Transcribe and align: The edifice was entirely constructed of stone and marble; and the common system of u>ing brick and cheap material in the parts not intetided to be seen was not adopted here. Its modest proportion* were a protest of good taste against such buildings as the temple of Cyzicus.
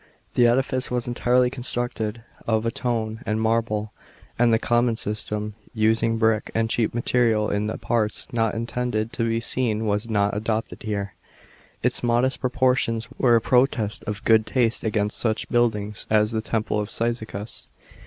The 0.33 0.47
edifice 0.47 0.89
was 0.89 1.05
entirely 1.05 1.51
constructed 1.51 2.23
of 2.47 2.65
stone 2.65 3.21
and 3.23 3.39
marble; 3.39 3.93
and 4.39 4.51
the 4.51 4.57
common 4.57 4.95
system 4.95 5.53
of 5.67 5.75
u>ing 5.79 6.17
brick 6.17 6.49
and 6.55 6.71
cheap 6.71 6.95
material 6.95 7.51
in 7.51 7.67
the 7.67 7.77
parts 7.77 8.27
not 8.33 8.55
intetided 8.55 9.11
to 9.11 9.23
be 9.27 9.39
seen 9.39 9.85
was 9.85 10.09
not 10.09 10.35
adopted 10.35 10.81
here. 10.81 11.13
Its 11.83 12.01
modest 12.01 12.41
proportion* 12.41 13.03
were 13.19 13.35
a 13.35 13.41
protest 13.41 14.03
of 14.07 14.23
good 14.25 14.47
taste 14.47 14.83
against 14.83 15.19
such 15.19 15.47
buildings 15.49 16.07
as 16.09 16.31
the 16.31 16.41
temple 16.41 16.79
of 16.79 16.89
Cyzicus. 16.89 17.67